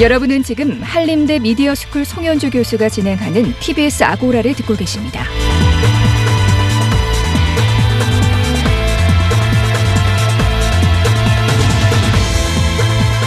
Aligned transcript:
여러분은 0.00 0.44
지금 0.44 0.80
한림대 0.80 1.40
미디어스쿨 1.40 2.04
송현주 2.04 2.50
교수가 2.50 2.88
진행하는 2.88 3.52
TBS 3.58 4.04
아고라를 4.04 4.54
듣고 4.54 4.76
계십니다. 4.76 5.24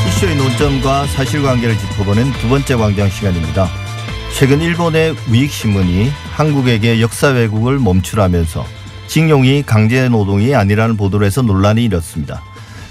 이슈의 0.08 0.38
논점과 0.38 1.08
사실관계를 1.08 1.78
짚어보는 1.78 2.32
두 2.40 2.48
번째 2.48 2.76
광장 2.76 3.10
시간입니다. 3.10 3.68
최근 4.40 4.62
일본의 4.62 5.16
우익신문이 5.30 6.10
한국에게 6.32 7.02
역사 7.02 7.28
왜곡을 7.28 7.80
멈추라면서 7.80 8.66
징용이 9.08 9.64
강제 9.64 10.08
노동이 10.08 10.56
아니라는 10.56 10.96
보도를 10.96 11.28
해서 11.28 11.42
논란이 11.42 11.84
일었습니다. 11.84 12.42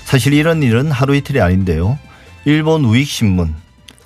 사실 0.04 0.34
이런 0.34 0.62
일은 0.62 0.90
하루 0.90 1.16
이틀이 1.16 1.40
아닌데요. 1.40 1.98
일본 2.44 2.84
우익신문 2.84 3.54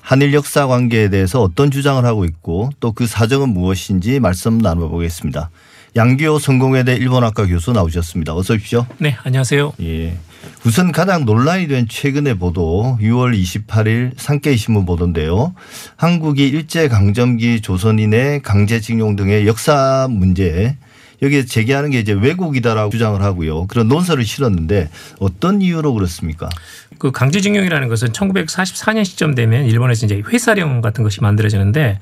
한일 0.05 0.35
역사 0.35 0.67
관계에 0.67 1.09
대해서 1.09 1.41
어떤 1.41 1.71
주장을 1.71 2.05
하고 2.05 2.27
있고 2.27 2.69
또 2.79 2.93
그 2.93 3.07
사정은 3.07 3.49
무엇인지 3.49 4.21
말씀 4.21 4.59
나눠보겠습니다. 4.59 5.51
양기호 5.97 6.39
성공회대 6.39 6.95
일본학과 6.95 7.47
교수 7.47 7.73
나오셨습니다. 7.73 8.35
어서 8.35 8.55
오십시오. 8.55 8.87
네, 8.99 9.17
안녕하세요. 9.25 9.73
예. 9.81 10.17
우선 10.67 10.93
가장 10.93 11.25
논란이 11.25 11.69
된 11.69 11.89
최근의 11.89 12.37
보도 12.39 12.99
6월 13.01 13.35
28일 13.41 14.13
산케이 14.17 14.57
신문 14.59 14.85
보도인데요. 14.85 15.55
한국이 15.97 16.47
일제 16.49 16.89
강점기 16.89 17.63
조선인의 17.63 18.43
강제징용 18.43 19.17
등의 19.17 19.47
역사 19.47 20.07
문제 20.11 20.77
여기에 21.25 21.47
제기하는 21.47 21.91
게 21.91 21.99
이제 21.99 22.13
왜곡이다라고 22.13 22.91
주장을 22.91 23.21
하고요. 23.21 23.67
그런 23.67 23.89
논설을 23.89 24.25
실었는데 24.25 24.91
어떤 25.19 25.63
이유로 25.63 25.95
그렇습니까? 25.95 26.49
그 26.99 27.11
강제징용이라는 27.11 27.89
것은 27.89 28.09
1944년 28.09 29.05
시점 29.05 29.35
되면 29.35 29.67
일본에서 29.67 30.07
이제 30.07 30.23
회사령 30.27 30.81
같은 30.81 31.03
것이 31.03 31.21
만들어지는데 31.21 31.99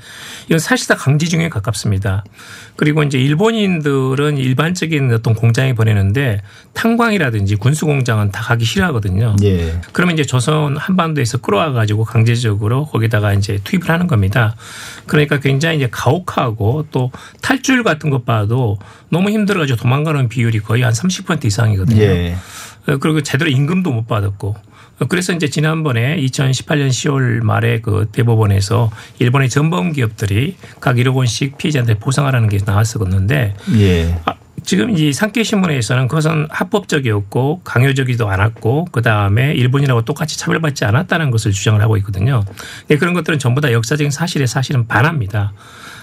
이건 0.47 0.59
사실상 0.59 0.97
강제징용에 0.99 1.49
가깝습니다. 1.49 2.25
그리고 2.77 3.03
이제 3.03 3.19
일본인들은 3.19 4.39
일반적인 4.39 5.13
어떤 5.13 5.35
공장에 5.35 5.75
보내는데 5.75 6.43
탄광이라든지 6.75 7.57
군수 7.57 7.87
공장은 7.87 8.31
다 8.33 8.43
가기 8.43 8.65
싫어하거든요. 8.65 9.37
예. 9.43 9.81
그러면 9.93 10.15
이제 10.15 10.25
조선 10.25 10.77
한반도에서 10.77 11.39
끌어와 11.39 11.73
가지고 11.73 12.05
강제적으로 12.05 12.87
거기다가 12.87 13.35
이제 13.35 13.59
투입을 13.65 13.89
하는 13.89 14.07
겁니다. 14.07 14.57
그러니까 15.07 15.41
굉장히 15.41 15.77
이제 15.77 15.89
가혹하고 15.91 16.87
또 16.91 17.11
탈출 17.41 17.83
같은 17.83 18.11
것 18.11 18.25
봐도 18.25 18.79
너무 19.13 19.31
힘들어가지고 19.31 19.77
도망가는 19.77 20.29
비율이 20.29 20.61
거의 20.61 20.83
한 20.83 20.93
30% 20.93 21.45
이상이거든요. 21.45 22.03
예. 22.03 22.35
그리고 23.01 23.23
제대로 23.23 23.51
임금도 23.51 23.93
못 23.93 24.09
받았고 24.09 24.57
그래서 25.09 25.33
이제 25.33 25.49
지난번에 25.49 26.17
2018년 26.17 26.89
10월 26.89 27.43
말에 27.43 27.81
그 27.81 28.09
대법원에서 28.11 28.91
일본의 29.19 29.51
전범 29.51 29.93
기업들이 29.93 30.57
각 30.81 30.97
1억 30.97 31.15
원씩 31.15 31.59
피해자한테 31.59 31.95
보상하라는 31.99 32.49
게 32.49 32.59
나왔었는데 32.65 33.55
예. 33.77 34.21
아, 34.25 34.35
지금 34.65 34.97
이 34.97 35.13
산케이 35.13 35.45
신문에서는 35.45 36.09
그것은 36.09 36.47
합법적이었고 36.51 37.63
강요적이지도 37.65 38.29
않았고 38.29 38.87
그 38.93 39.03
다음에 39.03 39.53
일본이라고 39.53 40.03
똑같이 40.03 40.39
차별받지 40.39 40.85
않았다는 40.85 41.31
것을 41.31 41.53
주장을 41.53 41.81
하고 41.83 41.97
있거든요. 41.99 42.45
네, 42.89 42.97
그런 42.97 43.13
것들은 43.13 43.39
전부 43.39 43.61
다 43.61 43.73
역사적인 43.73 44.11
사실에 44.11 44.47
사실은 44.47 44.87
반합니다. 44.87 45.53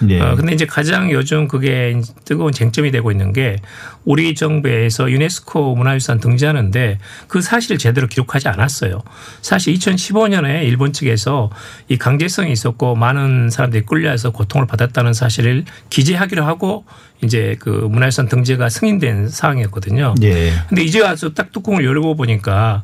네. 0.02 0.20
어, 0.20 0.34
근데 0.34 0.52
이제 0.52 0.66
가장 0.66 1.10
요즘 1.10 1.48
그게 1.48 2.00
뜨거운 2.24 2.52
쟁점이 2.52 2.90
되고 2.90 3.10
있는 3.10 3.32
게 3.32 3.56
우리 4.04 4.34
정부에서 4.34 5.10
유네스코 5.10 5.74
문화유산 5.76 6.20
등재하는데 6.20 6.98
그 7.28 7.42
사실을 7.42 7.78
제대로 7.78 8.06
기록하지 8.06 8.48
않았어요. 8.48 9.02
사실 9.42 9.74
2015년에 9.74 10.64
일본 10.64 10.92
측에서 10.92 11.50
이 11.88 11.98
강제성이 11.98 12.52
있었고 12.52 12.94
많은 12.94 13.50
사람들이 13.50 13.84
끌려와서 13.84 14.30
고통을 14.30 14.66
받았다는 14.66 15.12
사실을 15.12 15.64
기재하기로 15.90 16.44
하고 16.44 16.84
이제 17.22 17.56
그 17.60 17.68
문화유산 17.68 18.28
등재가 18.28 18.68
승인된 18.70 19.28
사항이었거든요. 19.28 20.14
예. 20.22 20.52
근데 20.68 20.82
이제 20.82 21.02
와서 21.02 21.30
딱 21.34 21.52
뚜껑을 21.52 21.84
열고 21.84 22.16
보니까 22.16 22.82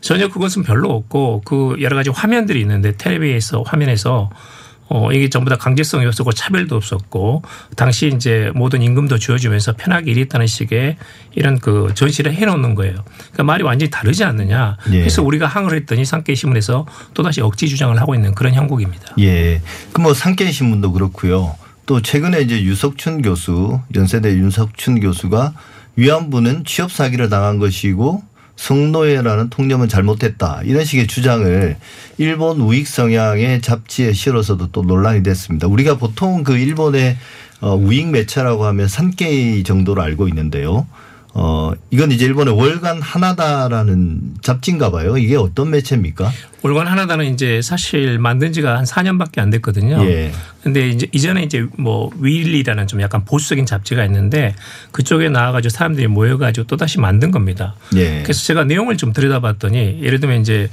전혀 0.00 0.28
그것은 0.28 0.62
별로 0.62 0.90
없고 0.90 1.42
그 1.44 1.76
여러 1.80 1.96
가지 1.96 2.10
화면들이 2.10 2.60
있는데 2.60 2.96
텔레비에서 2.96 3.62
화면에서 3.66 4.30
어, 4.88 5.12
이게 5.12 5.28
전부 5.28 5.50
다 5.50 5.56
강제성이 5.56 6.06
없었고 6.06 6.32
차별도 6.32 6.76
없었고 6.76 7.42
당시 7.76 8.10
이제 8.14 8.50
모든 8.54 8.82
임금도 8.82 9.18
주어지면서 9.18 9.74
편하게 9.74 10.12
일했다는 10.12 10.46
식의 10.46 10.96
이런 11.34 11.58
그 11.58 11.92
전시를 11.94 12.32
해놓는 12.34 12.74
거예요. 12.74 13.04
그러니까 13.16 13.42
말이 13.44 13.62
완전히 13.62 13.90
다르지 13.90 14.24
않느냐. 14.24 14.76
예. 14.92 14.98
그래서 15.00 15.22
우리가 15.22 15.46
항을 15.46 15.74
했더니 15.74 16.04
상케이 16.04 16.34
신문에서 16.36 16.86
또다시 17.14 17.40
억지 17.40 17.68
주장을 17.68 17.98
하고 18.00 18.14
있는 18.14 18.34
그런 18.34 18.54
형국입니다. 18.54 19.14
예. 19.20 19.60
그뭐 19.92 20.14
산케이 20.14 20.52
신문도 20.52 20.92
그렇고요. 20.92 21.56
또 21.86 22.02
최근에 22.02 22.40
이제 22.42 22.62
유석춘 22.62 23.22
교수, 23.22 23.80
연세대 23.94 24.30
윤석춘 24.34 25.00
교수가 25.00 25.54
위안부는 25.96 26.64
취업 26.64 26.92
사기를 26.92 27.28
당한 27.28 27.58
것이고 27.58 28.22
성노예라는 28.58 29.50
통념은 29.50 29.88
잘못했다. 29.88 30.60
이런 30.64 30.84
식의 30.84 31.06
주장을 31.06 31.76
일본 32.18 32.60
우익 32.60 32.88
성향의 32.88 33.62
잡지에 33.62 34.12
실어서도 34.12 34.72
또 34.72 34.82
논란이 34.82 35.22
됐습니다. 35.22 35.68
우리가 35.68 35.96
보통 35.96 36.42
그 36.42 36.58
일본의 36.58 37.16
어, 37.60 37.74
우익 37.76 38.08
매체라고 38.08 38.64
하면 38.66 38.88
산케이 38.88 39.62
정도로 39.62 40.02
알고 40.02 40.28
있는데요. 40.28 40.86
어, 41.40 41.72
이건 41.92 42.10
이제 42.10 42.24
일본의 42.24 42.56
월간 42.56 43.00
하나다라는 43.00 44.34
잡지인가 44.42 44.90
봐요. 44.90 45.16
이게 45.16 45.36
어떤 45.36 45.70
매체입니까? 45.70 46.32
월간 46.62 46.88
하나다는 46.88 47.32
이제 47.32 47.62
사실 47.62 48.18
만든 48.18 48.52
지가 48.52 48.76
한 48.76 48.84
4년밖에 48.84 49.38
안 49.38 49.48
됐거든요. 49.50 50.04
예. 50.04 50.32
근데 50.64 50.88
이제 50.88 51.06
이전에 51.12 51.44
이제 51.44 51.64
뭐 51.78 52.10
위일리라는 52.18 52.88
좀 52.88 53.00
약간 53.02 53.24
보수적인 53.24 53.66
잡지가 53.66 54.04
있는데 54.06 54.56
그쪽에 54.90 55.28
나와가지고 55.28 55.70
사람들이 55.70 56.08
모여가지고 56.08 56.66
또다시 56.66 56.98
만든 56.98 57.30
겁니다. 57.30 57.76
예. 57.94 58.22
그래서 58.24 58.42
제가 58.42 58.64
내용을 58.64 58.96
좀 58.96 59.12
들여다봤더니 59.12 60.00
예를 60.02 60.18
들면 60.18 60.40
이제 60.40 60.68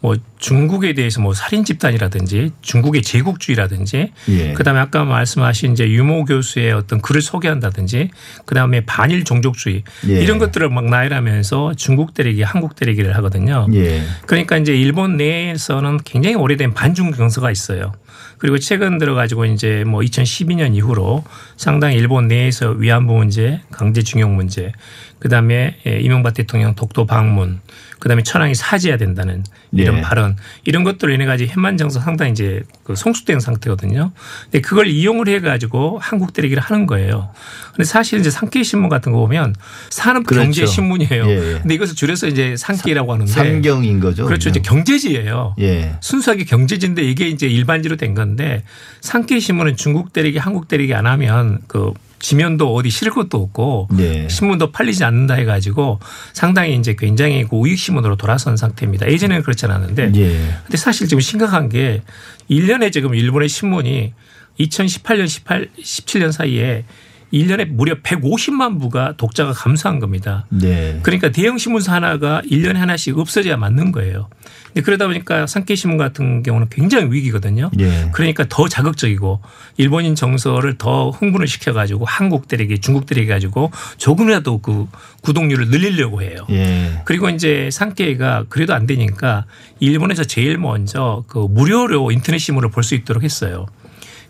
뭐 0.00 0.16
중국에 0.38 0.94
대해서 0.94 1.20
뭐 1.20 1.34
살인 1.34 1.64
집단이라든지 1.64 2.52
중국의 2.62 3.02
제국주의라든지 3.02 4.12
예. 4.28 4.52
그다음에 4.54 4.80
아까 4.80 5.04
말씀하신 5.04 5.72
이제 5.72 5.88
유모 5.90 6.24
교수의 6.24 6.72
어떤 6.72 7.02
글을 7.02 7.20
소개한다든지 7.20 8.10
그다음에 8.46 8.84
반일 8.86 9.24
종족주의 9.24 9.84
예. 10.08 10.22
이런 10.22 10.38
것들을 10.38 10.68
막 10.70 10.86
나열하면서 10.86 11.74
중국 11.74 12.14
때리기 12.14 12.42
한국 12.42 12.74
때리기를 12.76 13.14
하거든요. 13.16 13.66
예. 13.74 14.02
그러니까 14.26 14.56
이제 14.56 14.74
일본 14.74 15.18
내에서는 15.18 15.98
굉장히 16.04 16.36
오래된 16.36 16.72
반중 16.72 17.12
정서가 17.12 17.50
있어요. 17.50 17.92
그리고 18.38 18.58
최근 18.58 18.96
들어가지고 18.96 19.44
이제 19.44 19.84
뭐 19.86 20.00
2012년 20.00 20.74
이후로 20.74 21.24
상당히 21.58 21.96
일본 21.96 22.26
내에서 22.26 22.70
위안부 22.70 23.12
문제, 23.12 23.60
강제징용 23.70 24.34
문제, 24.34 24.72
그다음에 25.18 25.76
예, 25.86 26.00
이명박 26.00 26.32
대통령 26.32 26.74
독도 26.74 27.04
방문, 27.04 27.60
그다음에 27.98 28.22
천황이 28.22 28.54
사죄해야 28.54 28.96
된다는 28.96 29.44
이런 29.90 29.98
예. 29.98 30.02
발언 30.02 30.36
이런 30.64 30.84
것들로 30.84 31.12
인해 31.12 31.26
가지고 31.26 31.52
현만 31.52 31.76
정서 31.76 32.00
상당히 32.00 32.32
이제 32.32 32.62
그 32.84 32.94
성숙된 32.94 33.40
상태거든요. 33.40 34.12
근데 34.44 34.60
그걸 34.60 34.86
이용을 34.86 35.28
해 35.28 35.40
가지고 35.40 35.98
한국 36.00 36.32
때리기를 36.32 36.62
하는 36.62 36.86
거예요. 36.86 37.30
근데 37.72 37.84
사실 37.84 38.20
이제 38.20 38.30
상케이 38.30 38.64
신문 38.64 38.88
같은 38.88 39.12
거 39.12 39.18
보면 39.18 39.54
산업 39.90 40.26
경제 40.26 40.62
그렇죠. 40.62 40.66
신문이에요. 40.66 41.26
예, 41.26 41.30
예. 41.30 41.58
근데 41.60 41.74
이것을 41.74 41.94
줄여서 41.94 42.28
이제 42.28 42.54
상케이라고 42.56 43.12
하는데 43.12 43.30
상경인 43.30 44.00
거죠. 44.00 44.24
그렇죠. 44.26 44.48
이제 44.50 44.60
그냥. 44.60 44.84
경제지예요. 44.84 45.56
예. 45.60 45.96
순수하게 46.00 46.44
경제지인데 46.44 47.02
이게 47.02 47.28
이제 47.28 47.46
일반지로 47.46 47.96
된 47.96 48.14
건데 48.14 48.62
상케이 49.00 49.40
신문은 49.40 49.76
중국 49.76 50.12
때리기 50.12 50.38
한국 50.38 50.68
때리기 50.68 50.94
안 50.94 51.06
하면 51.06 51.58
그 51.66 51.92
지면도 52.20 52.74
어디 52.74 52.90
실을 52.90 53.12
것도 53.12 53.38
없고 53.42 53.88
네. 53.92 54.28
신문도 54.28 54.72
팔리지 54.72 55.04
않는다 55.04 55.34
해가지고 55.34 55.98
상당히 56.32 56.76
이제 56.76 56.94
굉장히 56.96 57.44
그 57.44 57.56
우익 57.56 57.78
신문으로 57.78 58.16
돌아선 58.16 58.56
상태입니다. 58.56 59.10
예전에는 59.10 59.42
그렇지 59.42 59.66
않았는데 59.66 60.12
예. 60.14 60.28
근데 60.62 60.76
사실 60.76 61.08
지금 61.08 61.20
심각한 61.20 61.68
게 61.68 62.02
1년에 62.50 62.92
지금 62.92 63.14
일본의 63.14 63.48
신문이 63.48 64.12
2018년 64.60 65.26
18, 65.26 65.70
17년 65.82 66.30
사이에 66.30 66.84
1년에 67.32 67.66
무려 67.66 67.94
150만 67.94 68.80
부가 68.80 69.14
독자가 69.16 69.52
감소한 69.52 70.00
겁니다. 70.00 70.46
네. 70.48 70.98
그러니까 71.02 71.30
대형 71.30 71.58
신문사 71.58 71.94
하나가 71.94 72.42
1년에 72.50 72.74
하나씩 72.74 73.18
없어져야 73.18 73.56
맞는 73.56 73.92
거예요. 73.92 74.28
근데 74.66 74.82
그러다 74.82 75.06
보니까 75.06 75.46
상케이 75.46 75.76
신문 75.76 75.98
같은 75.98 76.42
경우는 76.42 76.68
굉장히 76.70 77.12
위기거든요. 77.12 77.70
예. 77.80 78.08
그러니까 78.12 78.44
더 78.48 78.68
자극적이고 78.68 79.40
일본인 79.78 80.14
정서를 80.14 80.78
더 80.78 81.10
흥분을 81.10 81.48
시켜 81.48 81.72
가지고 81.72 82.04
한국 82.04 82.46
때리기, 82.46 82.78
중국 82.78 83.06
때리기 83.06 83.26
가지고 83.26 83.72
조금이라도 83.96 84.58
그 84.58 84.86
구독률을 85.22 85.68
늘리려고 85.70 86.22
해요. 86.22 86.46
예. 86.50 87.02
그리고 87.04 87.28
이제 87.30 87.68
상케이가 87.72 88.44
그래도 88.48 88.74
안 88.74 88.86
되니까 88.86 89.44
일본에서 89.80 90.24
제일 90.24 90.56
먼저 90.58 91.24
그 91.26 91.38
무료로 91.38 92.12
인터넷 92.12 92.38
신문을 92.38 92.70
볼 92.70 92.80
수 92.80 92.94
있도록 92.94 93.22
했어요. 93.22 93.66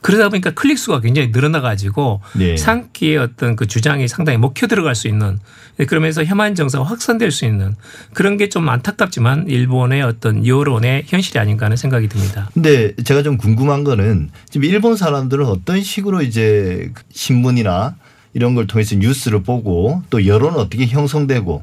그러다 0.02 0.29
보니까 0.29 0.50
클릭 0.50 0.79
수가 0.79 1.00
굉장히 1.00 1.31
늘어나 1.32 1.61
가지고 1.61 2.20
네. 2.35 2.56
상기의 2.56 3.17
어떤 3.17 3.56
그 3.56 3.67
주장이 3.67 4.06
상당히 4.08 4.38
먹혀 4.38 4.67
들어갈 4.67 4.94
수 4.94 5.08
있는 5.08 5.38
네, 5.76 5.87
그러면서 5.87 6.25
혐한 6.25 6.55
정서가 6.55 6.85
확산될 6.85 7.31
수 7.31 7.47
있는 7.47 7.75
그런 8.12 8.37
게 8.37 8.50
좀 8.50 8.69
안타깝지만 8.69 9.47
일본의 9.49 10.02
어떤 10.02 10.44
여론의 10.47 11.05
현실이 11.06 11.38
아닌가 11.38 11.67
하는 11.67 11.76
생각이 11.76 12.08
듭니다. 12.08 12.50
근데 12.52 12.94
제가 12.97 13.23
좀 13.23 13.38
궁금한 13.38 13.85
거는 13.85 14.31
지금 14.50 14.64
일본 14.69 14.97
사람들은 14.97 15.47
어떤 15.47 15.82
식으로 15.82 16.20
이제 16.23 16.93
신문이나 17.12 17.94
이런 18.35 18.55
걸 18.55 18.67
통해서 18.67 18.96
뉴스를 18.96 19.43
보고 19.43 20.03
또 20.11 20.26
여론은 20.26 20.58
어떻게 20.58 20.87
형성되고 20.87 21.62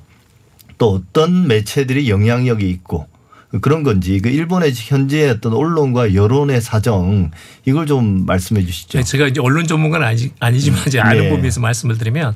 또 0.77 0.93
어떤 0.93 1.47
매체들이 1.47 2.09
영향력이 2.09 2.69
있고 2.69 3.07
그런 3.61 3.83
건지 3.83 4.19
그 4.19 4.29
일본의 4.29 4.73
현재 4.75 5.29
어떤 5.29 5.53
언론과 5.53 6.13
여론의 6.13 6.59
사정 6.61 7.31
이걸 7.65 7.85
좀 7.85 8.25
말씀해 8.25 8.65
주시죠. 8.65 8.97
네, 8.97 9.03
제가 9.03 9.27
이제 9.27 9.39
언론 9.39 9.65
전문가는 9.65 10.05
아니, 10.05 10.31
아니지만 10.39 10.81
이제 10.87 10.99
아는 10.99 11.23
네. 11.23 11.29
부분에서 11.29 11.61
말씀을 11.61 11.97
드리면 11.97 12.35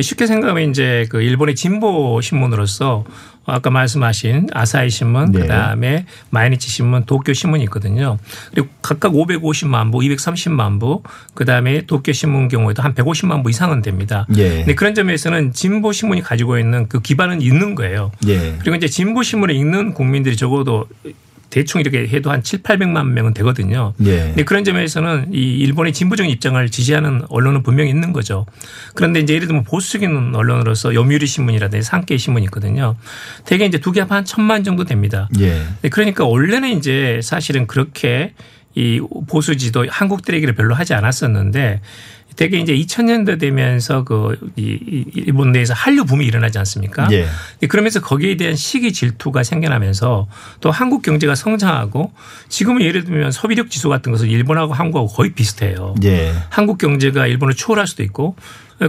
쉽게 0.00 0.26
생각하면 0.26 0.70
이제 0.70 1.06
그 1.10 1.22
일본의 1.22 1.54
진보 1.54 2.20
신문으로서 2.20 3.04
아까 3.52 3.70
말씀하신 3.70 4.48
아사히 4.52 4.90
신문, 4.90 5.32
네. 5.32 5.40
그다음에 5.40 6.06
마이니치 6.30 6.70
신문, 6.70 7.04
도쿄 7.04 7.32
신문이 7.32 7.62
있거든요. 7.64 8.18
그리고 8.50 8.68
각각 8.82 9.12
550만 9.12 9.92
부, 9.92 9.98
230만 9.98 10.80
부, 10.80 11.02
그다음에 11.34 11.82
도쿄 11.86 12.12
신문 12.12 12.48
경우에도 12.48 12.82
한 12.82 12.94
150만 12.94 13.42
부 13.42 13.50
이상은 13.50 13.82
됩니다. 13.82 14.26
예. 14.36 14.58
근데 14.58 14.74
그런 14.74 14.94
점에서는 14.94 15.52
진보 15.52 15.92
신문이 15.92 16.22
가지고 16.22 16.58
있는 16.58 16.88
그 16.88 17.00
기반은 17.00 17.42
있는 17.42 17.74
거예요. 17.74 18.10
예. 18.26 18.56
그리고 18.60 18.76
이제 18.76 18.88
진보 18.88 19.22
신문을 19.22 19.54
읽는 19.54 19.94
국민들이 19.94 20.36
적어도 20.36 20.86
대충 21.50 21.80
이렇게 21.80 22.06
해도 22.08 22.30
한 22.30 22.42
7, 22.42 22.62
800만 22.62 23.08
명은 23.08 23.34
되거든요. 23.34 23.94
예. 24.04 24.18
근데 24.18 24.44
그런 24.44 24.64
점에서는 24.64 25.32
이 25.32 25.58
일본의 25.58 25.92
진보적인 25.92 26.30
입장을 26.30 26.68
지지하는 26.70 27.22
언론은 27.28 27.62
분명히 27.62 27.90
있는 27.90 28.12
거죠. 28.12 28.46
그런데 28.94 29.20
이제 29.20 29.34
예를 29.34 29.46
들면 29.46 29.64
보수적인 29.64 30.34
언론으로서 30.34 30.94
요미우리 30.94 31.26
신문이라든지 31.26 31.84
산케이 31.84 32.18
신문이 32.18 32.44
있거든요. 32.46 32.96
대개 33.44 33.64
이제 33.64 33.78
두 33.78 33.92
개 33.92 34.00
합한 34.00 34.18
한 34.18 34.24
천만 34.24 34.64
정도 34.64 34.84
됩니다. 34.84 35.28
예. 35.40 35.62
네, 35.82 35.88
그러니까 35.88 36.24
원래는 36.24 36.76
이제 36.76 37.20
사실은 37.22 37.66
그렇게 37.66 38.34
이 38.74 39.00
보수 39.26 39.56
지도 39.56 39.86
한국 39.88 40.24
때리기를 40.24 40.54
별로 40.54 40.74
하지 40.74 40.94
않았었는데 40.94 41.80
되게 42.38 42.58
이제 42.58 42.72
2000년대 42.72 43.38
되면서 43.40 44.04
그 44.04 44.38
이 44.56 45.04
일본 45.14 45.52
내에서 45.52 45.74
한류 45.74 46.04
붐이 46.04 46.24
일어나지 46.24 46.58
않습니까? 46.58 47.08
예. 47.12 47.26
네, 47.60 47.66
그러면서 47.68 48.00
거기에 48.00 48.36
대한 48.36 48.56
시기 48.56 48.92
질투가 48.92 49.42
생겨나면서 49.42 50.26
또 50.60 50.70
한국 50.70 51.02
경제가 51.02 51.34
성장하고 51.34 52.12
지금은 52.48 52.82
예를 52.82 53.04
들면 53.04 53.30
소비력 53.30 53.70
지수 53.70 53.88
같은 53.88 54.12
것은 54.12 54.28
일본하고 54.28 54.72
한국하고 54.72 55.08
거의 55.08 55.32
비슷해요. 55.32 55.94
예. 56.04 56.32
한국 56.50 56.78
경제가 56.78 57.26
일본을 57.26 57.54
초월할 57.54 57.86
수도 57.86 58.02
있고 58.02 58.36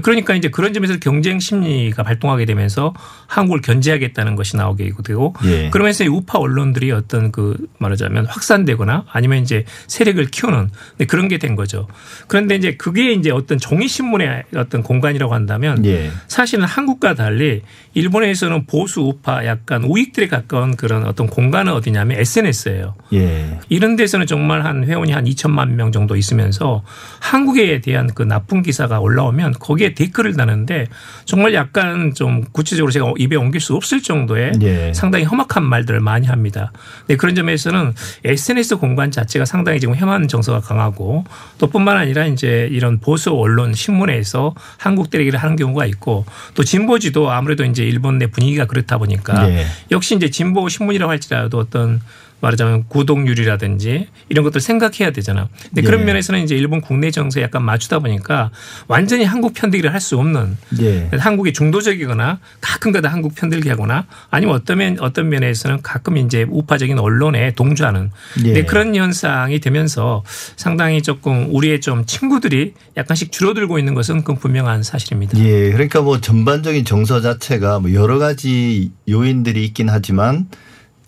그러니까 0.04 0.36
이제 0.36 0.50
그런 0.50 0.74
점에서 0.74 0.98
경쟁 1.00 1.40
심리가 1.40 2.04
발동하게 2.04 2.46
되면서 2.46 2.94
한국을 3.26 3.62
견제하겠다는 3.62 4.36
것이 4.36 4.56
나오게 4.56 4.92
되고 5.04 5.34
예. 5.46 5.70
그러면서 5.72 6.04
이 6.04 6.08
우파 6.08 6.38
언론들이 6.38 6.92
어떤 6.92 7.32
그 7.32 7.58
말하자면 7.80 8.28
확산되거나 8.28 9.06
아니면 9.12 9.42
이제 9.42 9.66
세력을 9.88 10.24
키우는 10.26 10.70
네, 11.00 11.06
그런 11.06 11.28
게 11.28 11.40
된 11.40 11.56
거죠. 11.56 11.88
그런데 12.28 12.56
이제 12.56 12.76
그게 12.76 13.14
이제 13.14 13.32
어떤 13.32 13.58
종이 13.58 13.88
신문의 13.88 14.44
어떤 14.56 14.84
공간이라고 14.84 15.34
한다면 15.34 15.84
예. 15.86 16.12
사실은 16.28 16.66
한국과 16.66 17.16
달리 17.16 17.62
일본에서는 17.96 18.68
보수 18.68 19.02
우파 19.02 19.46
약간 19.46 19.84
우익들에 19.84 20.28
가까운 20.28 20.76
그런 20.76 21.06
어떤 21.06 21.28
공간은 21.28 21.74
어디냐면 21.74 22.20
SNS예요. 22.20 22.96
예. 23.14 23.60
이런 23.70 23.96
데서는 23.96 24.28
정말 24.28 24.64
한 24.66 24.84
회원이 24.84 25.12
한 25.12 25.26
2천만 25.26 25.72
명 25.72 25.92
정도 25.92 26.16
있으면서 26.16 26.84
한국에 27.20 27.82
대한 27.82 28.14
그 28.14 28.24
나쁜 28.24 28.62
기사가 28.62 29.00
올라오면 29.00 29.54
거기에 29.80 29.94
댓글을 29.94 30.36
다는데 30.36 30.88
정말 31.26 31.54
약간 31.54 32.14
좀 32.14 32.44
구체적으로 32.52 32.92
제가 32.92 33.14
입에 33.18 33.36
옮길 33.36 33.62
수 33.62 33.74
없을 33.74 34.02
정도의 34.02 34.52
예. 34.62 34.94
상당히 34.94 35.26
험악한 35.26 35.64
말들을 35.64 36.00
많이 36.02 36.28
합니다. 36.28 36.72
네, 37.08 37.16
그런 37.16 37.34
점에서는 37.34 37.94
SNS 38.26 38.78
공간 38.78 39.10
자체가 39.10 39.46
상당히 39.46 39.80
지금 39.80 39.96
혐한 39.96 40.28
정서가 40.28 40.60
강하고 40.60 41.24
또 41.58 41.68
뿐만 41.68 41.98
아니라 41.98 42.26
이제 42.26 42.68
이런 42.72 43.00
보수 43.00 43.32
언론 43.32 43.74
신문에서 43.74 44.54
한국 44.78 45.10
때리기를 45.10 45.40
하는 45.40 45.56
경우가 45.56 45.86
있고 45.88 46.26
또 46.54 46.64
진보지도 46.64 47.32
아무래도 47.32 47.64
이제 47.64 47.84
일본 47.84 48.20
내 48.20 48.28
분위기가 48.28 48.66
그렇다 48.66 48.98
보니까 48.98 49.50
예. 49.50 49.66
역시 49.92 50.16
이제 50.16 50.30
진보 50.30 50.68
신문이라고 50.68 51.10
할지라도 51.10 51.58
어떤 51.58 52.02
말하자면 52.42 52.88
구독률이라든지 52.88 54.08
이런 54.30 54.44
것들 54.44 54.62
생각해야 54.62 55.12
되잖아. 55.12 55.50
근데 55.70 55.82
그런 55.82 56.02
예. 56.02 56.06
면에서는 56.06 56.44
이제 56.44 56.56
일본 56.56 56.82
국내 56.82 57.12
정세에 57.12 57.44
약간 57.44 57.64
맞추다 57.64 58.00
보니까 58.00 58.52
완전히 58.88 59.24
한국 59.24 59.54
편들기를 59.54 59.94
할 59.94 60.00
수 60.00 60.18
없는 60.18 60.58
예. 60.82 61.10
한국이 61.12 61.52
중도적이거나 61.52 62.40
가끔가다 62.62 63.10
한국 63.10 63.36
편들기 63.36 63.68
하거나 63.68 64.06
아니면 64.30 64.56
어떤 64.56 64.78
면 64.78 64.98
어떤 65.02 65.28
면에서는 65.28 65.82
가끔 65.82 66.16
이제 66.16 66.46
우파적인 66.50 66.98
언론에 66.98 67.52
동조하는 67.54 68.12
예. 68.46 68.54
네, 68.54 68.64
그런 68.64 68.96
현상이 68.96 69.60
되면서 69.60 70.24
상당히 70.56 71.02
조금 71.02 71.54
우리의 71.54 71.82
좀 71.82 72.06
친구들이 72.06 72.74
약간씩 72.96 73.34
줄어들고 73.34 73.78
있는 73.78 73.94
것은 73.94 74.24
그 74.24 74.36
분명한 74.36 74.84
사실입니다. 74.84 75.38
예, 75.40 75.72
그러니까 75.72 76.02
뭐 76.02 76.22
전반적인 76.22 76.86
정서 76.86 77.20
자체가 77.20 77.80
뭐 77.80 77.94
여러 77.94 78.18
가지 78.20 78.92
요인들이 79.10 79.66
있긴 79.66 79.90
하지만 79.90 80.48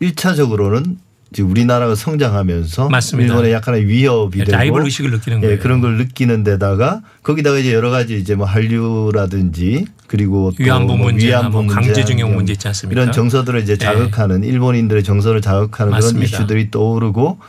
일차적으로는 0.01 0.97
우리나라가 1.39 1.95
성장하면서 1.95 2.89
맞습니다. 2.89 3.29
일본의 3.33 3.53
약간의 3.53 3.87
위협이 3.87 4.39
되고 4.39 4.51
라이벌 4.51 4.83
의식을 4.83 5.11
느끼는 5.11 5.37
예, 5.37 5.41
거예요. 5.47 5.59
그런 5.59 5.79
걸 5.79 5.95
느끼는 5.97 6.43
데다가 6.43 7.01
거기다가 7.23 7.57
이제 7.57 7.73
여러 7.73 7.89
가지 7.89 8.17
이제 8.19 8.35
뭐 8.35 8.45
한류라든지 8.45 9.85
그리고 10.07 10.51
또 10.57 10.61
위안부 10.61 10.97
뭐 10.97 11.05
문제나 11.07 11.39
위안부 11.39 11.51
뭐 11.51 11.61
문제 11.63 11.75
강제징용 11.75 12.35
문제 12.35 12.51
있지 12.53 12.67
않습니까? 12.67 13.01
이런 13.01 13.13
정서들을 13.13 13.61
이제 13.61 13.77
네. 13.77 13.85
자극하는 13.85 14.43
일본인들의 14.43 15.03
정서를 15.05 15.39
자극하는 15.41 15.91
맞습니다. 15.91 16.19
그런 16.19 16.23
이슈들이 16.41 16.69
떠오르고 16.71 17.39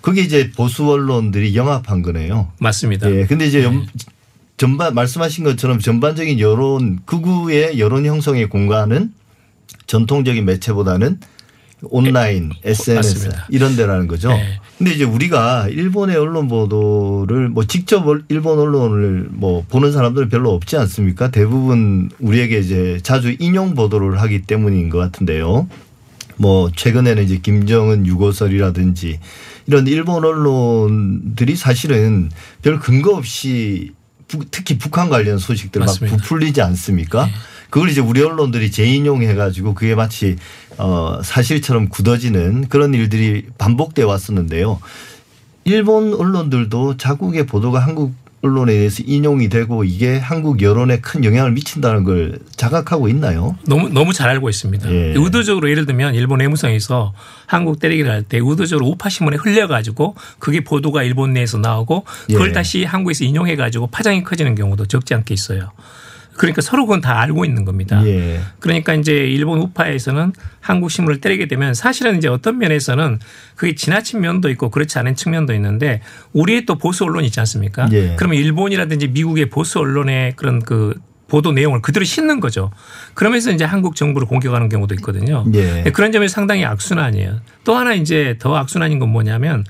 그게 0.00 0.22
이제 0.22 0.50
보수 0.56 0.90
언론들이 0.90 1.54
영합한 1.54 2.02
거네요. 2.02 2.50
맞습니다. 2.58 3.08
예. 3.14 3.24
근데 3.26 3.46
이제 3.46 3.62
연- 3.62 3.86
전반 4.56 4.92
말씀하신 4.94 5.44
것처럼 5.44 5.78
전반적인 5.78 6.40
여론 6.40 6.98
극우의 7.04 7.78
여론 7.78 8.04
형성의 8.04 8.48
공간은 8.48 9.12
전통적인 9.86 10.44
매체보다는 10.44 11.20
온라인, 11.82 12.50
SNS 12.64 12.94
맞습니다. 12.94 13.46
이런 13.50 13.76
데라는 13.76 14.06
거죠. 14.08 14.28
네. 14.30 14.58
근데 14.78 14.92
이제 14.92 15.04
우리가 15.04 15.68
일본의 15.68 16.16
언론 16.16 16.48
보도를 16.48 17.48
뭐 17.48 17.64
직접 17.66 18.04
일본 18.28 18.58
언론을 18.58 19.28
뭐 19.30 19.64
보는 19.68 19.92
사람들은 19.92 20.28
별로 20.28 20.52
없지 20.52 20.76
않습니까? 20.76 21.30
대부분 21.30 22.10
우리에게 22.18 22.58
이제 22.58 22.98
자주 23.02 23.34
인용 23.38 23.74
보도를 23.74 24.20
하기 24.20 24.42
때문인 24.42 24.88
것 24.88 24.98
같은데요. 24.98 25.68
뭐 26.36 26.70
최근에는 26.74 27.22
이제 27.24 27.38
김정은 27.42 28.06
유고설이라든지 28.06 29.18
이런 29.66 29.86
일본 29.88 30.24
언론들이 30.24 31.56
사실은 31.56 32.30
별 32.62 32.78
근거 32.78 33.12
없이 33.16 33.90
북- 33.90 33.97
특히 34.50 34.78
북한 34.78 35.08
관련 35.08 35.38
소식들 35.38 35.80
막 35.80 35.86
맞습니다. 35.86 36.16
네. 36.16 36.22
부풀리지 36.22 36.60
않습니까? 36.62 37.28
그걸 37.70 37.88
이제 37.90 38.00
우리 38.00 38.22
언론들이 38.22 38.70
재인용해 38.70 39.34
가지고 39.34 39.74
그게 39.74 39.94
마치 39.94 40.36
어 40.78 41.20
사실처럼 41.22 41.88
굳어지는 41.88 42.68
그런 42.68 42.94
일들이 42.94 43.46
반복돼 43.58 44.02
왔었는데요. 44.02 44.80
일본 45.64 46.14
언론들도 46.14 46.96
자국의 46.96 47.46
보도가 47.46 47.80
한국 47.80 48.14
언론에 48.40 48.72
의해서 48.72 49.02
인용이 49.04 49.48
되고 49.48 49.82
이게 49.82 50.16
한국 50.18 50.62
여론에 50.62 51.00
큰 51.00 51.24
영향을 51.24 51.50
미친다는 51.52 52.04
걸 52.04 52.38
자각하고 52.54 53.08
있나요? 53.08 53.56
너무 53.66 53.88
너무 53.88 54.12
잘 54.12 54.28
알고 54.28 54.48
있습니다. 54.48 54.90
예. 54.92 55.14
의도적으로 55.16 55.68
예를 55.70 55.86
들면 55.86 56.14
일본 56.14 56.40
외무성에서 56.40 57.12
한국 57.46 57.80
때리기를 57.80 58.10
할 58.10 58.22
때 58.22 58.38
의도적으로 58.38 58.86
우파 58.86 59.08
신문에 59.08 59.36
흘려가지고 59.38 60.14
그게 60.38 60.60
보도가 60.62 61.02
일본 61.02 61.32
내에서 61.32 61.58
나오고 61.58 62.04
그걸 62.26 62.48
예. 62.48 62.52
다시 62.52 62.84
한국에서 62.84 63.24
인용해가지고 63.24 63.88
파장이 63.88 64.22
커지는 64.22 64.54
경우도 64.54 64.86
적지 64.86 65.14
않게 65.14 65.34
있어요. 65.34 65.70
그러니까 66.38 66.62
서로 66.62 66.86
그건 66.86 67.00
다 67.00 67.20
알고 67.20 67.44
있는 67.44 67.64
겁니다. 67.64 68.02
예. 68.06 68.40
그러니까 68.60 68.94
이제 68.94 69.12
일본 69.12 69.58
우파에서는 69.58 70.32
한국 70.60 70.90
신문을 70.90 71.20
때리게 71.20 71.48
되면 71.48 71.74
사실은 71.74 72.16
이제 72.16 72.28
어떤 72.28 72.58
면에서는 72.58 73.18
그게 73.56 73.74
지나친 73.74 74.20
면도 74.20 74.48
있고 74.50 74.70
그렇지 74.70 74.98
않은 74.98 75.16
측면도 75.16 75.52
있는데 75.54 76.00
우리의 76.32 76.64
또 76.64 76.76
보수 76.76 77.04
언론 77.04 77.24
있지 77.24 77.40
않습니까? 77.40 77.88
예. 77.92 78.14
그러면 78.16 78.38
일본이라든지 78.38 79.08
미국의 79.08 79.50
보수 79.50 79.80
언론의 79.80 80.36
그런 80.36 80.60
그 80.60 80.94
보도 81.28 81.52
내용을 81.52 81.82
그대로 81.82 82.04
싣는 82.04 82.40
거죠. 82.40 82.70
그러면서 83.14 83.50
이제 83.50 83.64
한국 83.64 83.96
정부를 83.96 84.26
공격하는 84.26 84.68
경우도 84.68 84.94
있거든요. 84.96 85.44
예. 85.54 85.82
네, 85.82 85.92
그런 85.92 86.10
점에서 86.10 86.32
상당히 86.32 86.64
악순환이에요. 86.64 87.40
또 87.64 87.76
하나 87.76 87.92
이제 87.92 88.36
더 88.38 88.56
악순환인 88.56 88.98
건 88.98 89.10
뭐냐면 89.10 89.64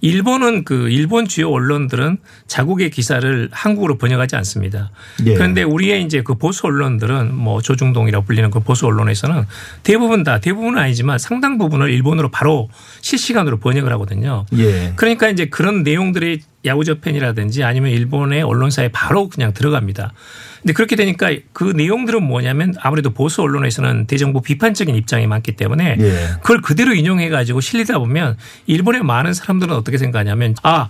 일본은 0.00 0.64
그 0.64 0.88
일본 0.90 1.26
주요 1.26 1.50
언론들은 1.50 2.18
자국의 2.46 2.90
기사를 2.90 3.48
한국어로 3.52 3.98
번역하지 3.98 4.36
않습니다. 4.36 4.90
예. 5.26 5.34
그런데 5.34 5.62
우리의 5.62 6.04
이제 6.04 6.22
그 6.22 6.34
보수 6.34 6.66
언론들은 6.66 7.34
뭐 7.34 7.60
조중동이라고 7.60 8.24
불리는 8.24 8.50
그 8.50 8.60
보수 8.60 8.86
언론에서는 8.86 9.44
대부분 9.82 10.22
다 10.22 10.38
대부분은 10.40 10.78
아니지만 10.78 11.18
상당 11.18 11.58
부분을 11.58 11.90
일본어로 11.90 12.30
바로 12.30 12.68
실시간으로 13.00 13.58
번역을 13.58 13.92
하거든요. 13.92 14.46
예. 14.56 14.92
그러니까 14.96 15.28
이제 15.28 15.46
그런 15.46 15.82
내용들이 15.82 16.40
야구저팬이라든지 16.64 17.64
아니면 17.64 17.90
일본의 17.90 18.42
언론사에 18.42 18.88
바로 18.88 19.28
그냥 19.28 19.52
들어갑니다. 19.52 20.12
근데 20.60 20.72
그렇게 20.72 20.96
되니까 20.96 21.30
그 21.52 21.64
내용들은 21.64 22.22
뭐냐면 22.22 22.74
아무래도 22.80 23.10
보수 23.10 23.42
언론에서는 23.42 24.06
대정부 24.06 24.42
비판적인 24.42 24.94
입장이 24.94 25.26
많기 25.26 25.52
때문에 25.52 25.96
예. 25.98 26.28
그걸 26.42 26.60
그대로 26.60 26.94
인용해 26.94 27.28
가지고 27.28 27.60
실리다 27.60 27.98
보면 27.98 28.36
일본의 28.66 29.04
많은 29.04 29.34
사람들은 29.34 29.74
어떻게 29.74 29.98
생각하냐면 29.98 30.56
아 30.62 30.88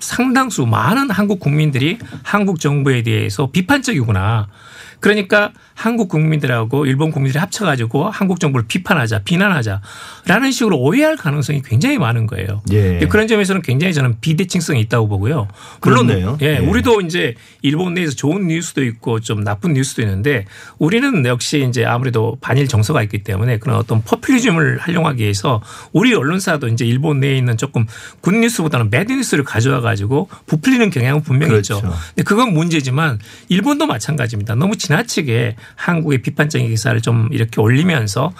상당수 0.00 0.64
많은 0.66 1.10
한국 1.10 1.40
국민들이 1.40 1.98
한국 2.22 2.60
정부에 2.60 3.02
대해서 3.02 3.50
비판적이구나. 3.50 4.48
그러니까 5.00 5.52
한국 5.74 6.08
국민들하고 6.08 6.86
일본 6.86 7.10
국민들이 7.10 7.38
합쳐가지고 7.38 8.10
한국 8.10 8.40
정부를 8.40 8.66
비판하자, 8.66 9.20
비난하자라는 9.24 10.50
식으로 10.52 10.78
오해할 10.78 11.16
가능성이 11.16 11.62
굉장히 11.62 11.98
많은 11.98 12.26
거예요. 12.26 12.62
예. 12.72 12.98
그런 13.08 13.26
점에서는 13.26 13.62
굉장히 13.62 13.92
저는 13.92 14.20
비대칭성이 14.20 14.80
있다고 14.82 15.08
보고요. 15.08 15.48
물론 15.82 16.06
그렇네요. 16.06 16.38
예, 16.42 16.56
예. 16.56 16.58
우리도 16.58 17.00
이제 17.02 17.34
일본 17.62 17.94
내에서 17.94 18.14
좋은 18.14 18.46
뉴스도 18.46 18.84
있고 18.84 19.20
좀 19.20 19.42
나쁜 19.44 19.74
뉴스도 19.74 20.02
있는데 20.02 20.46
우리는 20.78 21.24
역시 21.26 21.66
이제 21.68 21.84
아무래도 21.84 22.38
반일 22.40 22.68
정서가 22.68 23.02
있기 23.02 23.24
때문에 23.24 23.58
그런 23.58 23.76
어떤 23.76 24.02
포퓰리즘을 24.02 24.78
활용하기 24.78 25.22
위해서 25.22 25.62
우리 25.92 26.14
언론사도 26.14 26.68
이제 26.68 26.84
일본 26.84 27.20
내에 27.20 27.36
있는 27.36 27.56
조금 27.56 27.86
good 28.20 28.34
news보다는 28.34 28.90
bad 28.90 29.12
news를 29.12 29.44
가져와 29.44 29.80
가지고 29.80 30.28
부풀리는 30.46 30.90
경향은 30.90 31.22
분명히 31.22 31.50
그렇죠. 31.52 31.74
있죠. 31.74 31.94
근데 32.08 32.22
그건 32.22 32.52
문제지만 32.52 33.18
일본도 33.48 33.86
마찬가지입니다. 33.86 34.54
너무 34.54 34.76
지나치게 34.84 35.56
한국의 35.76 36.22
비판적인 36.22 36.68
기사를 36.68 37.00
좀 37.00 37.28
이렇게 37.32 37.60
올리면서 37.60 38.32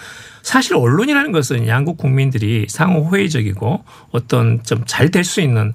사실 0.42 0.76
언론이라는 0.76 1.32
것은 1.32 1.66
양국 1.68 1.96
국민들이 1.96 2.66
상호 2.68 3.00
호혜적이고 3.04 3.84
어떤 4.12 4.62
좀 4.62 4.84
잘 4.86 5.10
될 5.10 5.24
수 5.24 5.40
있는 5.40 5.72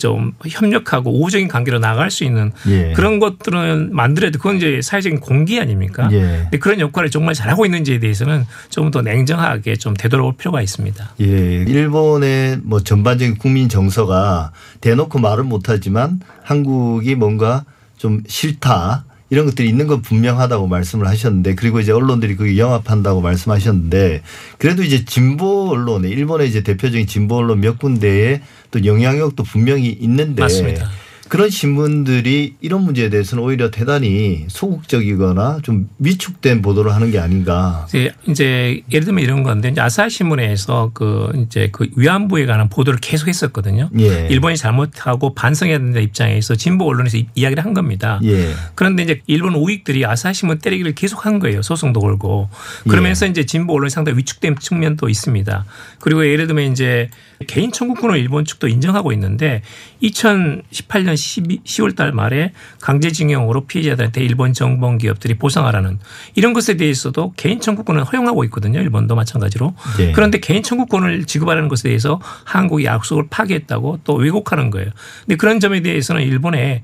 좀 0.00 0.32
협력하고 0.44 1.12
우호적인 1.16 1.46
관계로 1.46 1.78
나갈 1.78 2.10
수 2.10 2.24
있는 2.24 2.50
예. 2.66 2.92
그런 2.96 3.20
것들은 3.20 3.94
만들어도 3.94 4.38
그건 4.38 4.56
이제 4.56 4.80
사회적인 4.82 5.20
공기 5.20 5.60
아닙니까? 5.60 6.08
예. 6.10 6.48
그런 6.58 6.80
역할을 6.80 7.08
정말 7.10 7.34
잘하고 7.34 7.64
있는지에 7.66 8.00
대해서는 8.00 8.46
좀 8.68 8.90
더 8.90 9.02
냉정하게 9.02 9.76
좀 9.76 9.94
되돌아볼 9.94 10.32
필요가 10.36 10.60
있습니다. 10.60 11.14
예, 11.20 11.24
일본의 11.24 12.60
뭐 12.64 12.80
전반적인 12.80 13.36
국민 13.36 13.68
정서가 13.68 14.50
대놓고 14.80 15.20
말은 15.20 15.46
못하지만 15.46 16.18
한국이 16.42 17.14
뭔가 17.14 17.64
좀 17.96 18.22
싫다 18.26 19.04
이런 19.36 19.44
것들이 19.44 19.68
있는 19.68 19.86
건 19.86 20.00
분명하다고 20.00 20.66
말씀을 20.66 21.06
하셨는데 21.06 21.56
그리고 21.56 21.78
이제 21.78 21.92
언론들이 21.92 22.36
그게 22.36 22.56
영합한다고 22.56 23.20
말씀하셨는데 23.20 24.22
그래도 24.56 24.82
이제 24.82 25.04
진보 25.04 25.68
언론에 25.72 26.08
일본의 26.08 26.48
이제 26.48 26.62
대표적인 26.62 27.06
진보 27.06 27.36
언론 27.36 27.60
몇 27.60 27.78
군데에 27.78 28.40
또 28.70 28.82
영향력도 28.86 29.42
분명히 29.42 29.88
있는데 29.88 30.40
맞습니다. 30.40 30.88
그런 31.28 31.50
신문들이 31.50 32.54
이런 32.60 32.82
문제에 32.82 33.10
대해서는 33.10 33.42
오히려 33.42 33.70
대단히 33.70 34.44
소극적이거나 34.48 35.58
좀 35.62 35.88
위축된 35.98 36.62
보도를 36.62 36.94
하는 36.94 37.10
게 37.10 37.18
아닌가. 37.18 37.86
이제, 37.88 38.12
이제 38.28 38.82
예를 38.92 39.04
들면 39.06 39.24
이런 39.24 39.42
건데 39.42 39.68
이제 39.70 39.80
아사히 39.80 40.08
신문에서 40.10 40.92
그 40.94 41.30
이제 41.46 41.68
그 41.72 41.88
위안부에 41.96 42.46
관한 42.46 42.68
보도를 42.68 43.00
계속 43.00 43.28
했었거든요. 43.28 43.90
예. 43.98 44.28
일본이 44.30 44.56
잘못하고 44.56 45.34
반성해야 45.34 45.78
된다 45.78 45.98
입장에서 46.00 46.54
진보 46.54 46.86
언론에서 46.88 47.16
이- 47.16 47.26
이야기를 47.34 47.64
한 47.64 47.74
겁니다. 47.74 48.20
예. 48.24 48.52
그런데 48.74 49.02
이제 49.02 49.20
일본 49.26 49.54
우익들이 49.54 50.06
아사히 50.06 50.32
신문 50.34 50.58
때리기를 50.58 50.94
계속 50.94 51.26
한 51.26 51.38
거예요. 51.40 51.62
소송도 51.62 52.00
걸고. 52.00 52.48
그러면서 52.88 53.26
이제 53.26 53.44
진보 53.44 53.74
언론이 53.74 53.90
상당히 53.90 54.18
위축된 54.18 54.56
측면도 54.60 55.08
있습니다. 55.08 55.64
그리고 56.00 56.24
예를 56.26 56.46
들면 56.46 56.70
이제 56.72 57.10
개인 57.46 57.72
청구권을 57.72 58.18
일본 58.18 58.44
측도 58.44 58.68
인정하고 58.68 59.12
있는데 59.12 59.62
2018년 60.02 61.16
12, 61.16 61.60
10월 61.64 61.94
달 61.94 62.12
말에 62.12 62.52
강제징용으로 62.80 63.66
피해자들한테 63.66 64.22
일본 64.24 64.52
정봉 64.52 64.98
기업들이 64.98 65.34
보상하라는 65.34 65.98
이런 66.34 66.52
것에 66.52 66.76
대해서도 66.76 67.34
개인 67.36 67.60
청구권을 67.60 68.04
허용하고 68.04 68.44
있거든요. 68.44 68.80
일본도 68.80 69.14
마찬가지로. 69.14 69.74
네. 69.98 70.12
그런데 70.12 70.40
개인 70.40 70.62
청구권을 70.62 71.24
지급하라는 71.24 71.68
것에 71.68 71.88
대해서 71.88 72.20
한국이 72.44 72.84
약속을 72.84 73.26
파기했다고 73.28 74.00
또 74.04 74.14
왜곡하는 74.14 74.70
거예요. 74.70 74.90
근데 75.24 75.36
그런 75.36 75.60
점에 75.60 75.82
대해서는 75.82 76.22
일본의 76.22 76.82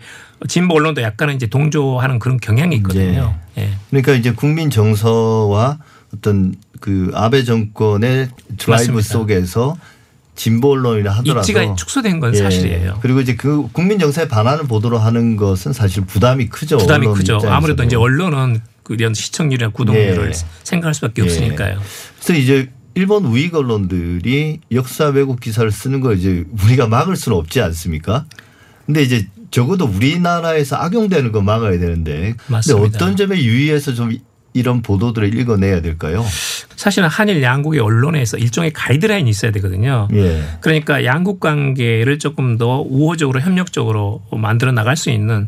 진보 0.49 0.75
언론도 0.75 1.03
약간은 1.03 1.37
이제 1.37 1.47
동조하는 1.47 2.19
그런 2.19 2.39
경향이 2.39 2.77
있거든요. 2.77 3.39
예. 3.59 3.71
그러니까 3.91 4.13
이제 4.13 4.33
국민 4.33 4.71
정서와 4.71 5.79
어떤 6.15 6.55
그 6.81 7.11
아베 7.15 7.45
정권의 7.45 8.29
드라이브 8.59 8.93
맞습니다. 8.93 9.09
속에서 9.09 9.77
진보 10.43 10.73
언론이라 10.73 11.13
하더라도 11.19 11.39
입지가 11.39 11.77
축소된 11.77 12.19
건 12.19 12.35
예. 12.35 12.39
사실이에요. 12.39 12.99
그리고 13.01 13.21
이제 13.21 13.37
그 13.37 13.69
국민 13.71 14.01
정서에 14.01 14.27
반하는 14.27 14.67
보도로 14.67 14.99
하는 14.99 15.37
것은 15.37 15.73
사실 15.73 16.05
부담이 16.05 16.49
크죠. 16.49 16.79
부담이 16.79 17.07
크죠. 17.07 17.35
입장에서도. 17.35 17.53
아무래도 17.53 17.85
이제 17.85 17.95
언론은 17.95 18.61
그 18.83 18.95
이런 18.95 19.15
시청률이나 19.15 19.71
구독률을 19.71 20.31
예. 20.31 20.33
생각할 20.65 20.95
수밖에 20.95 21.23
예. 21.23 21.27
없으니까요. 21.27 21.81
그래서 22.17 22.35
이제 22.35 22.71
일본 22.97 23.25
우익 23.27 23.55
언론들이 23.55 24.59
역사 24.73 25.07
왜곡 25.07 25.39
기사를 25.39 25.71
쓰는 25.71 26.01
걸 26.01 26.19
이제 26.19 26.45
우리가 26.65 26.89
막을 26.89 27.15
수는 27.15 27.39
없지 27.39 27.61
않습니까? 27.61 28.25
근데 28.87 29.01
이제 29.05 29.29
적어도 29.53 29.85
우리나라에서 29.85 30.75
악용되는 30.75 31.31
거 31.31 31.41
막아야 31.41 31.79
되는데 31.79 32.35
맞습니다. 32.49 32.83
근데 32.83 32.97
어떤 32.97 33.17
점에 33.17 33.41
유의해서 33.41 33.95
좀 33.95 34.11
이런 34.55 34.83
보도들을 34.83 35.39
읽어내야 35.39 35.83
될까요? 35.83 36.27
사실은 36.83 37.09
한일 37.09 37.45
양국의 37.45 37.79
언론에서 37.79 38.39
일종의 38.39 38.73
가이드라인이 38.73 39.31
있어야 39.31 39.53
되거든요. 39.53 40.09
예. 40.15 40.43
그러니까 40.61 41.05
양국 41.05 41.39
관계를 41.39 42.19
조금 42.19 42.59
더 42.59 42.81
우호적으로 42.81 43.41
협력적으로 43.41 44.21
만들어 44.33 44.73
나갈 44.73 44.97
수 44.97 45.09
있는 45.11 45.47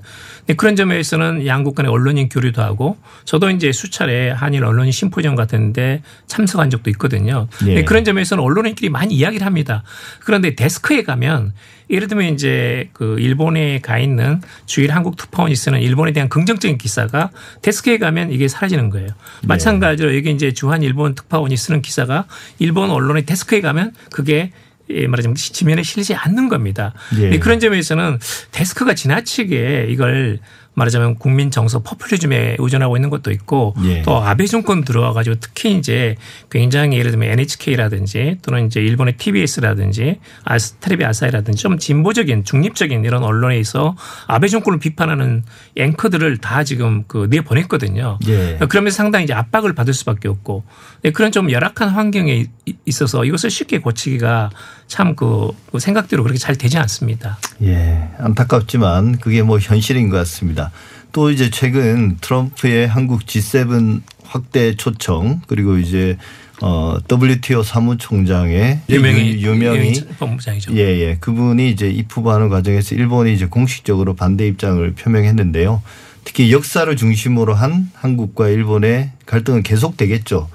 그런 0.53 0.77
점에서는 0.77 1.47
양국 1.47 1.75
간의 1.75 1.91
언론인 1.91 2.29
교류도 2.29 2.61
하고 2.61 2.99
저도 3.25 3.51
이제 3.51 3.73
수차례 3.73 4.31
한일 4.31 4.65
언론인 4.65 4.93
심포지엄 4.93 5.37
같은데 5.37 6.03
참석한 6.27 6.69
적도 6.69 6.91
있거든요. 6.91 7.49
예. 7.67 7.85
그런 7.85 8.05
점에서는 8.05 8.43
언론인끼리 8.43 8.91
많이 8.91 9.15
이야기를 9.15 9.47
합니다. 9.47 9.83
그런데 10.21 10.55
데스크에 10.55 11.03
가면 11.03 11.53
예를 11.91 12.09
들면 12.09 12.35
이제 12.35 12.89
그 12.93 13.19
일본에 13.21 13.79
가 13.81 13.99
있는 13.99 14.41
주일 14.67 14.93
한국 14.93 15.17
특파원이 15.17 15.55
쓰는 15.55 15.81
일본에 15.81 16.13
대한 16.13 16.29
긍정적인 16.29 16.79
기사가 16.79 17.31
데스크에 17.63 17.99
가면 17.99 18.33
이게 18.33 18.49
사라지는 18.49 18.91
거예요. 18.91 19.09
마찬가지로 19.43 20.17
여기 20.17 20.31
이제 20.31 20.53
주한 20.53 20.83
일본 20.83 21.15
특파원이 21.15 21.57
쓰는 21.57 21.83
기사가 21.83 22.27
일본 22.59 22.91
언론의 22.91 23.27
데스크에 23.27 23.61
가면 23.61 23.93
그게 24.11 24.35
예, 24.35 24.51
말하자면 24.89 25.35
지면에 25.37 25.83
실리지 25.83 26.15
않는 26.15 26.49
겁니다. 26.49 26.93
예. 27.19 27.39
그런 27.39 27.61
점에서는 27.61 28.19
데스크가 28.53 28.95
지나치게 28.95 29.87
이걸 29.89 30.41
말하자면 30.75 31.17
국민 31.19 31.51
정서 31.51 31.79
포퓰리즘에 31.81 32.57
의존하고 32.59 32.97
있는 32.97 33.09
것도 33.11 33.31
있고 33.31 33.75
예. 33.85 34.03
또 34.03 34.17
아베 34.23 34.47
정권 34.47 34.85
들어와 34.85 35.13
가지고 35.13 35.37
특히 35.41 35.77
이제 35.77 36.17
굉장히 36.51 36.99
예를 36.99 37.11
들면 37.13 37.31
NHK라든지 37.31 38.39
또는 38.43 38.67
이제 38.67 38.81
일본의 38.81 39.17
TBS라든지 39.17 40.19
아스 40.45 40.75
테레비 40.81 41.05
아사히라든지 41.05 41.63
좀 41.63 41.79
진보적인 41.79 42.45
중립적인 42.45 43.05
이런 43.05 43.23
언론에서 43.23 43.97
아베 44.27 44.49
정권을 44.49 44.79
비판하는 44.81 45.45
앵커들을 45.77 46.39
다 46.39 46.65
지금 46.65 47.05
그 47.07 47.27
내보냈거든요. 47.31 48.19
예. 48.27 48.59
그러면서 48.69 48.97
상당히 48.97 49.25
이제 49.25 49.33
압박을 49.35 49.75
받을 49.75 49.95
수밖에 49.95 50.29
없고 50.29 50.65
네, 51.03 51.11
그런 51.11 51.31
좀 51.33 51.51
열악한 51.51 51.89
환경에 51.91 52.47
이- 52.67 52.75
있어서 52.87 53.25
이것을 53.25 53.51
쉽게 53.51 53.79
고치기가 53.79 54.51
참 54.87 55.15
그 55.17 55.53
생각대로 55.79 56.23
그렇게 56.25 56.39
잘 56.39 56.57
되지 56.57 56.77
않습니다. 56.79 57.39
예, 57.63 58.09
안타깝지만 58.19 59.19
그게 59.19 59.43
뭐 59.43 59.59
현실인 59.59 60.09
것 60.11 60.15
같 60.19 60.27
습니다. 60.65 60.73
또 61.13 61.31
이제 61.31 61.51
최근 61.51 62.17
트럼프의 62.21 62.89
한국 62.89 63.25
G7 63.25 64.03
확대 64.25 64.75
초청 64.77 65.41
그리고 65.47 65.79
이제 65.79 66.17
어 66.63 66.97
WTO 67.11 67.63
사무총장의 67.63 68.81
유명히 68.89 69.43
유명히 69.43 69.93
법무장이죠. 70.19 70.75
예, 70.77 70.81
예. 71.01 71.17
그분이 71.21 71.71
이제 71.71 71.89
입후보하는 71.89 72.49
과정에서 72.49 72.95
일본이 72.95 73.35
이제 73.35 73.47
공식적으로 73.47 74.15
반대 74.15 74.47
입장을 74.47 74.93
표명했는데요. 74.95 75.83
특히 76.25 76.53
역사를 76.53 76.95
중심으로 76.97 77.55
한 77.55 77.91
한국과 77.95 78.49
일본의 78.49 79.11
갈등은 79.27 79.63
계속되겠죠. 79.63 80.49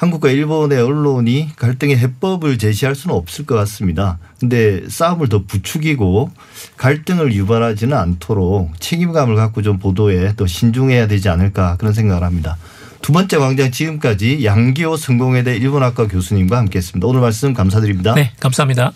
한국과 0.00 0.30
일본의 0.30 0.80
언론이 0.80 1.50
갈등의 1.56 1.98
해법을 1.98 2.56
제시할 2.56 2.94
수는 2.94 3.14
없을 3.14 3.44
것 3.44 3.54
같습니다. 3.56 4.18
근데 4.38 4.80
싸움을 4.88 5.28
더 5.28 5.42
부추기고 5.46 6.30
갈등을 6.78 7.34
유발하지는 7.34 7.94
않도록 7.94 8.80
책임감을 8.80 9.36
갖고 9.36 9.60
좀 9.60 9.78
보도에 9.78 10.32
더 10.36 10.46
신중해야 10.46 11.06
되지 11.06 11.28
않을까 11.28 11.76
그런 11.76 11.92
생각을 11.92 12.22
합니다. 12.22 12.56
두 13.02 13.12
번째 13.12 13.36
광장 13.36 13.70
지금까지 13.70 14.42
양기호 14.42 14.96
성공회대 14.96 15.56
일본학과 15.56 16.08
교수님과 16.08 16.56
함께했습니다. 16.56 17.06
오늘 17.06 17.20
말씀 17.20 17.52
감사드립니다. 17.52 18.14
네, 18.14 18.32
감사합니다. 18.40 18.92